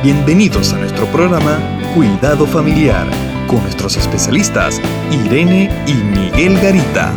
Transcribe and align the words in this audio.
Bienvenidos 0.00 0.72
a 0.74 0.78
nuestro 0.78 1.06
programa 1.06 1.58
Cuidado 1.92 2.46
Familiar 2.46 3.04
con 3.48 3.60
nuestros 3.62 3.96
especialistas 3.96 4.80
Irene 5.10 5.68
y 5.88 5.94
Miguel 5.94 6.54
Garita. 6.60 7.12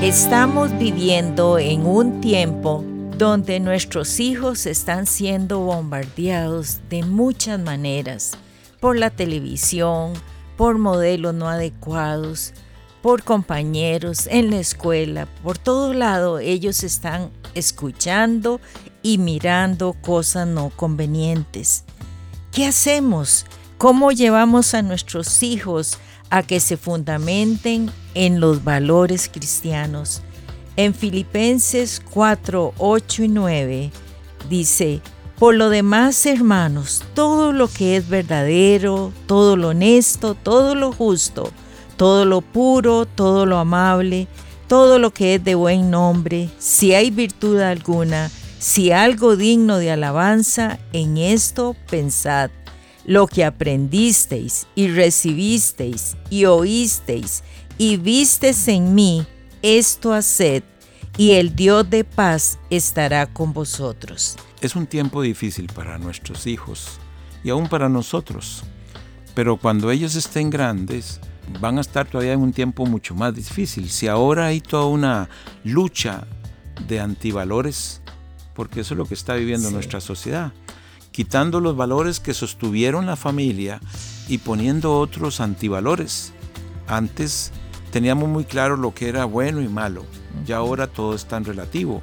Estamos 0.00 0.70
viviendo 0.78 1.58
en 1.58 1.84
un 1.84 2.22
tiempo 2.22 2.82
donde 3.18 3.60
nuestros 3.60 4.20
hijos 4.20 4.64
están 4.64 5.04
siendo 5.04 5.60
bombardeados 5.60 6.80
de 6.88 7.02
muchas 7.02 7.60
maneras, 7.60 8.38
por 8.80 8.96
la 8.96 9.10
televisión, 9.10 10.14
por 10.56 10.78
modelos 10.78 11.34
no 11.34 11.46
adecuados, 11.46 12.54
por 13.02 13.22
compañeros 13.22 14.26
en 14.28 14.48
la 14.50 14.60
escuela, 14.60 15.28
por 15.42 15.58
todo 15.58 15.92
lado 15.92 16.38
ellos 16.38 16.82
están 16.82 17.30
escuchando 17.54 18.60
y 19.06 19.18
mirando 19.18 19.92
cosas 19.92 20.48
no 20.48 20.70
convenientes. 20.70 21.84
¿Qué 22.50 22.66
hacemos? 22.66 23.46
¿Cómo 23.78 24.10
llevamos 24.10 24.74
a 24.74 24.82
nuestros 24.82 25.44
hijos 25.44 25.98
a 26.28 26.42
que 26.42 26.58
se 26.58 26.76
fundamenten 26.76 27.88
en 28.14 28.40
los 28.40 28.64
valores 28.64 29.30
cristianos? 29.32 30.22
En 30.76 30.92
Filipenses 30.92 32.02
4, 32.10 32.74
8 32.78 33.22
y 33.22 33.28
9 33.28 33.90
dice, 34.50 35.00
por 35.38 35.54
lo 35.54 35.70
demás, 35.70 36.26
hermanos, 36.26 37.04
todo 37.14 37.52
lo 37.52 37.68
que 37.68 37.96
es 37.96 38.08
verdadero, 38.08 39.12
todo 39.26 39.56
lo 39.56 39.68
honesto, 39.68 40.34
todo 40.34 40.74
lo 40.74 40.90
justo, 40.90 41.52
todo 41.96 42.24
lo 42.24 42.40
puro, 42.40 43.06
todo 43.06 43.46
lo 43.46 43.58
amable, 43.58 44.26
todo 44.66 44.98
lo 44.98 45.12
que 45.12 45.36
es 45.36 45.44
de 45.44 45.54
buen 45.54 45.92
nombre, 45.92 46.50
si 46.58 46.92
hay 46.92 47.12
virtud 47.12 47.60
alguna, 47.60 48.32
si 48.58 48.90
algo 48.92 49.36
digno 49.36 49.78
de 49.78 49.90
alabanza, 49.90 50.78
en 50.92 51.18
esto 51.18 51.76
pensad. 51.90 52.50
Lo 53.04 53.28
que 53.28 53.44
aprendisteis 53.44 54.66
y 54.74 54.88
recibisteis 54.88 56.16
y 56.28 56.46
oísteis 56.46 57.44
y 57.78 57.98
visteis 57.98 58.66
en 58.68 58.94
mí, 58.94 59.24
esto 59.62 60.12
haced, 60.12 60.64
y 61.16 61.32
el 61.32 61.54
Dios 61.54 61.88
de 61.88 62.04
paz 62.04 62.58
estará 62.68 63.26
con 63.26 63.52
vosotros. 63.52 64.36
Es 64.60 64.74
un 64.76 64.86
tiempo 64.86 65.22
difícil 65.22 65.66
para 65.68 65.98
nuestros 65.98 66.46
hijos 66.46 66.98
y 67.44 67.50
aún 67.50 67.68
para 67.68 67.88
nosotros, 67.88 68.64
pero 69.34 69.56
cuando 69.56 69.90
ellos 69.90 70.14
estén 70.14 70.50
grandes, 70.50 71.20
van 71.60 71.78
a 71.78 71.82
estar 71.82 72.06
todavía 72.06 72.32
en 72.32 72.40
un 72.40 72.52
tiempo 72.52 72.86
mucho 72.86 73.14
más 73.14 73.34
difícil. 73.34 73.88
Si 73.88 74.08
ahora 74.08 74.46
hay 74.46 74.60
toda 74.60 74.86
una 74.86 75.28
lucha 75.64 76.26
de 76.88 77.00
antivalores, 77.00 78.02
porque 78.56 78.80
eso 78.80 78.94
es 78.94 78.98
lo 78.98 79.04
que 79.04 79.14
está 79.14 79.34
viviendo 79.34 79.70
nuestra 79.70 80.00
sociedad, 80.00 80.52
quitando 81.12 81.60
los 81.60 81.76
valores 81.76 82.18
que 82.18 82.34
sostuvieron 82.34 83.06
la 83.06 83.16
familia 83.16 83.80
y 84.28 84.38
poniendo 84.38 84.98
otros 84.98 85.40
antivalores. 85.40 86.32
Antes 86.88 87.52
teníamos 87.92 88.28
muy 88.28 88.44
claro 88.44 88.76
lo 88.76 88.94
que 88.94 89.08
era 89.08 89.26
bueno 89.26 89.60
y 89.60 89.68
malo, 89.68 90.06
y 90.46 90.52
ahora 90.52 90.86
todo 90.86 91.14
es 91.14 91.26
tan 91.26 91.44
relativo. 91.44 92.02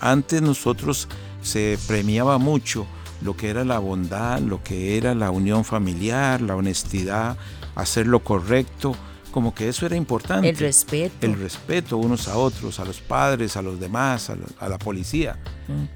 Antes 0.00 0.42
nosotros 0.42 1.08
se 1.42 1.78
premiaba 1.86 2.38
mucho 2.38 2.86
lo 3.22 3.36
que 3.36 3.48
era 3.48 3.64
la 3.64 3.78
bondad, 3.78 4.40
lo 4.40 4.62
que 4.62 4.98
era 4.98 5.14
la 5.14 5.30
unión 5.30 5.64
familiar, 5.64 6.40
la 6.40 6.56
honestidad, 6.56 7.36
hacer 7.76 8.06
lo 8.06 8.24
correcto, 8.24 8.96
como 9.34 9.52
que 9.52 9.68
eso 9.68 9.84
era 9.84 9.96
importante. 9.96 10.48
El 10.48 10.56
respeto. 10.56 11.26
El 11.26 11.36
respeto 11.36 11.96
unos 11.96 12.28
a 12.28 12.38
otros, 12.38 12.78
a 12.78 12.84
los 12.84 13.00
padres, 13.00 13.56
a 13.56 13.62
los 13.62 13.80
demás, 13.80 14.30
a, 14.30 14.68
la 14.68 14.78
policía. 14.78 15.40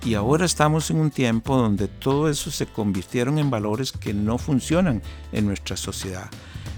Y 0.04 0.14
ahora 0.14 0.44
estamos 0.44 0.90
en 0.90 0.98
un 0.98 1.12
tiempo 1.12 1.56
donde 1.56 1.86
todo 1.86 2.28
eso 2.28 2.50
se 2.50 2.66
convirtieron 2.66 3.38
en 3.38 3.48
valores 3.48 3.92
que 3.92 4.12
no 4.12 4.38
funcionan 4.38 5.02
en 5.30 5.46
nuestra 5.46 5.76
sociedad. 5.76 6.28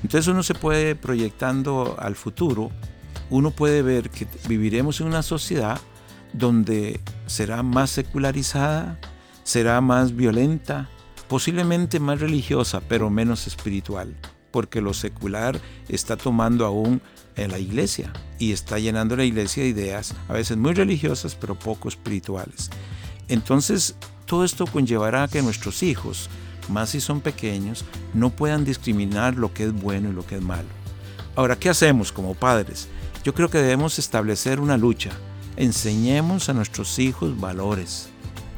Entonces 0.03 0.29
uno 0.29 0.43
se 0.43 0.53
puede 0.53 0.97
proyectando 0.97 1.97
al 1.99 2.15
futuro, 2.15 2.71
uno 3.31 3.53
puede 3.53 3.81
ver 3.81 4.11
que 4.11 4.27
viviremos 4.47 5.01
en 5.01 5.07
una 5.07 5.23
sociedad 5.23 5.81
donde 6.35 7.01
será 7.25 7.63
más 7.63 7.89
secularizada, 7.89 9.01
será 9.45 9.81
más 9.81 10.15
violenta, 10.15 10.91
posiblemente 11.27 12.01
más 12.01 12.21
religiosa, 12.21 12.83
pero 12.87 13.09
menos 13.09 13.47
espiritual 13.47 14.15
porque 14.51 14.81
lo 14.81 14.95
secular 14.95 15.61
está 15.89 16.17
tomando 16.17 16.67
aún 16.67 17.01
en 17.37 17.51
la 17.51 17.59
iglesia 17.59 18.13
y 18.39 18.53
está 18.53 18.79
llenando 18.79 19.17
la 19.17 19.25
iglesia 19.25 19.63
de 19.63 19.69
ideas 19.69 20.15
a 20.29 20.33
veces 20.33 20.57
muy 20.57 20.75
religiosas 20.75 21.35
pero 21.35 21.59
poco 21.59 21.89
espirituales. 21.89 22.71
Entonces, 23.29 23.97
todo 24.27 24.45
esto 24.45 24.67
conllevará 24.67 25.25
a 25.25 25.29
que 25.29 25.43
nuestros 25.43 25.83
hijos, 25.83 26.29
más 26.69 26.91
si 26.91 27.01
son 27.01 27.21
pequeños, 27.21 27.85
no 28.15 28.31
puedan 28.31 28.65
discriminar 28.65 29.37
lo 29.37 29.53
que 29.53 29.65
es 29.65 29.73
bueno 29.73 30.11
y 30.11 30.13
lo 30.13 30.27
que 30.27 30.37
es 30.37 30.43
malo. 30.43 30.69
Ahora, 31.37 31.57
¿qué 31.57 31.69
hacemos 31.69 32.13
como 32.13 32.35
padres? 32.35 32.89
Yo 33.25 33.35
creo 33.35 33.51
que 33.51 33.59
debemos 33.59 33.99
establecer 33.99 34.61
una 34.61 34.77
lucha. 34.77 35.11
Enseñemos 35.57 36.49
a 36.49 36.55
nuestros 36.55 36.99
hijos 36.99 37.39
valores. 37.39 38.09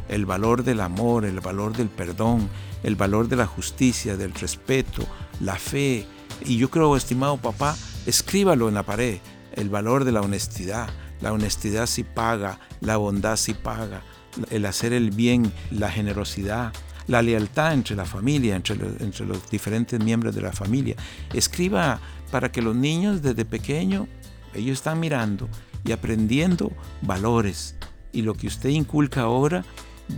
El 0.09 0.27
valor 0.27 0.63
del 0.63 0.81
amor, 0.81 1.25
el 1.25 1.41
valor 1.41 1.77
del 1.77 1.89
perdón, 1.89 2.49
el 2.83 2.97
valor 2.97 3.29
de 3.29 3.37
la 3.37 3.47
justicia, 3.47 4.17
del 4.17 4.35
respeto, 4.35 5.07
la 5.43 5.57
fe. 5.57 6.07
Y 6.45 6.57
yo 6.57 6.71
creo, 6.71 6.97
estimado 6.97 7.37
papá, 7.37 7.77
escríbalo 8.07 8.69
en 8.69 8.75
la 8.75 8.85
pared, 8.85 9.19
el 9.55 9.69
valor 9.69 10.05
de 10.05 10.13
la 10.13 10.23
honestidad. 10.23 10.89
La 11.21 11.33
honestidad 11.33 11.87
sí 11.87 12.03
paga, 12.03 12.59
la 12.81 12.97
bondad 12.97 13.37
sí 13.37 13.55
paga, 13.55 14.03
el 14.51 14.67
hacer 14.67 14.93
el 14.93 15.11
bien, 15.11 15.53
la 15.71 15.91
generosidad, 15.91 16.73
la 17.07 17.23
lealtad 17.23 17.75
entre 17.75 17.95
la 17.95 18.05
familia, 18.05 18.57
entre, 18.57 18.75
entre 18.75 19.27
los 19.27 19.49
diferentes 19.51 20.03
miembros 20.03 20.35
de 20.35 20.41
la 20.41 20.53
familia. 20.53 20.97
Escriba 21.33 22.01
para 22.33 22.51
que 22.51 22.63
los 22.63 22.75
niños 22.75 23.23
desde 23.23 23.45
pequeño, 23.45 24.09
ellos 24.55 24.79
están 24.79 24.99
mirando 24.99 25.49
y 25.85 25.93
aprendiendo 25.93 26.73
valores. 27.03 27.77
Y 28.13 28.23
lo 28.23 28.35
que 28.35 28.49
usted 28.49 28.71
inculca 28.71 29.23
ahora, 29.23 29.65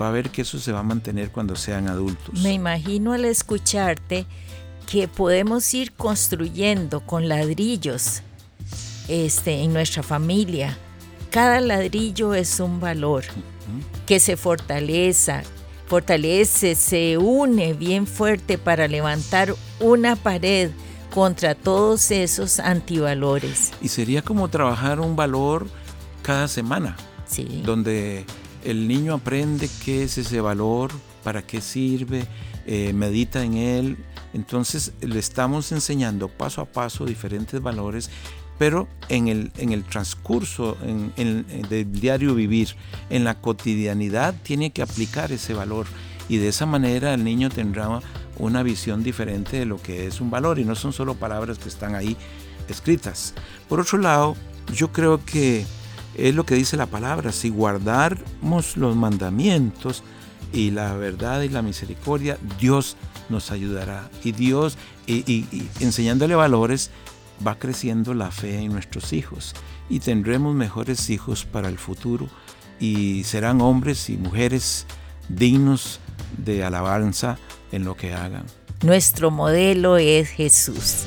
va 0.01 0.09
a 0.09 0.13
ver 0.13 0.31
que 0.31 0.43
eso 0.43 0.59
se 0.59 0.73
va 0.73 0.81
a 0.81 0.85
mantener 0.85 1.31
cuando 1.31 1.55
sean 1.57 1.89
adultos. 1.89 2.41
Me 2.43 2.53
imagino 2.53 3.13
al 3.13 3.25
escucharte 3.25 4.27
que 4.85 5.09
podemos 5.09 5.73
ir 5.75 5.93
construyendo 5.93 7.01
con 7.01 7.29
ladrillos 7.29 8.23
este, 9.09 9.63
en 9.63 9.73
nuestra 9.73 10.03
familia. 10.03 10.79
Cada 11.31 11.61
ladrillo 11.61 12.35
es 12.35 12.61
un 12.61 12.81
valor 12.81 13.25
que 14.07 14.21
se 14.21 14.37
fortaleza, 14.37 15.43
fortalece, 15.87 16.75
se 16.75 17.19
une 17.19 17.75
bien 17.75 18.07
fuerte 18.07 18.59
para 18.59 18.87
levantar 18.89 19.55
una 19.81 20.17
pared 20.17 20.71
contra 21.13 21.55
todos 21.55 22.11
esos 22.11 22.59
antivalores. 22.59 23.73
Y 23.81 23.89
sería 23.89 24.23
como 24.23 24.49
trabajar 24.49 25.01
un 25.01 25.17
valor 25.17 25.67
cada 26.23 26.49
semana, 26.49 26.97
sí. 27.27 27.63
donde 27.65 28.25
el 28.65 28.89
niño 28.89 29.15
aprende 29.15 29.69
qué 29.85 30.05
es 30.05 30.19
ese 30.19 30.41
valor, 30.41 30.91
para 31.23 31.43
qué 31.43 31.61
sirve, 31.61 32.27
eh, 32.67 32.93
medita 32.93 33.43
en 33.45 33.55
él. 33.55 33.97
Entonces 34.33 34.93
le 35.01 35.19
estamos 35.19 35.73
enseñando 35.73 36.29
paso 36.29 36.61
a 36.61 36.67
paso 36.67 37.05
diferentes 37.05 37.61
valores, 37.61 38.11
pero 38.59 38.89
en 39.09 39.29
el, 39.29 39.53
en 39.59 39.73
el 39.73 39.85
transcurso 39.85 40.77
en, 40.85 41.47
del 41.69 41.93
diario 41.93 42.35
vivir, 42.35 42.77
en 43.11 43.25
la 43.25 43.41
cotidianidad, 43.41 44.35
tiene 44.43 44.71
que 44.71 44.83
aplicar 44.83 45.33
ese 45.33 45.55
valor. 45.55 45.87
Y 46.29 46.39
de 46.39 46.49
esa 46.49 46.67
manera 46.67 47.15
el 47.15 47.23
niño 47.23 47.51
tendrá 47.51 48.01
una 48.39 48.63
visión 48.63 49.03
diferente 49.03 49.59
de 49.59 49.67
lo 49.67 49.81
que 49.81 50.07
es 50.07 50.21
un 50.21 50.31
valor 50.31 50.59
y 50.59 50.65
no 50.65 50.75
son 50.75 50.93
solo 50.93 51.15
palabras 51.15 51.59
que 51.59 51.69
están 51.69 51.95
ahí 51.95 52.17
escritas. 52.69 53.35
Por 53.69 53.81
otro 53.81 53.99
lado, 53.99 54.37
yo 54.73 54.91
creo 54.93 55.25
que 55.25 55.67
es 56.17 56.35
lo 56.35 56.47
que 56.47 56.55
dice 56.55 56.77
la 56.77 56.87
palabra, 56.87 57.33
si 57.33 57.51
guardamos 57.51 58.77
los 58.77 58.97
mandamientos 58.97 60.03
y 60.55 60.71
la 60.71 60.95
verdad 60.95 61.43
y 61.43 61.49
la 61.49 61.63
misericordia, 61.63 62.39
Dios 62.61 62.97
nos 63.29 63.51
ayudará. 63.51 64.09
Y 64.23 64.33
Dios, 64.33 64.79
y, 65.07 65.47
enseñándole 65.81 66.35
valores, 66.37 66.91
va 67.45 67.59
creciendo 67.59 68.15
la 68.15 68.31
fe 68.31 68.61
en 68.61 68.73
nuestros 68.73 69.13
hijos 69.13 69.55
y 69.91 69.99
tendremos 69.99 70.55
mejores 70.55 71.11
hijos 71.11 71.45
para 71.45 71.69
el 71.69 71.79
futuro 71.79 72.29
y 72.79 73.25
serán 73.25 73.61
hombres 73.61 74.09
y 74.09 74.17
mujeres 74.17 74.87
dignos 75.29 75.99
de 76.39 76.65
alabanza 76.65 77.39
en 77.73 77.85
lo 77.85 77.97
que 77.97 78.15
hagan. 78.15 78.47
Nuestro 78.83 79.31
modelo 79.31 79.97
es 79.97 80.29
Jesús. 80.29 81.07